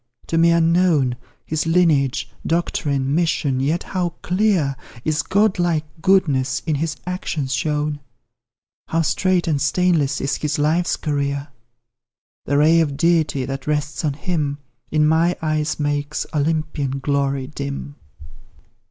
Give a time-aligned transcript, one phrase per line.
[0.25, 1.15] to me unknown
[1.45, 7.99] His lineage doctrine mission; yet how clear Is God like goodness in his actions shown,
[8.87, 11.49] How straight and stainless is his life's career!
[12.47, 14.57] The ray of Deity that rests on him,
[14.89, 17.95] In my eyes makes Olympian glory dim.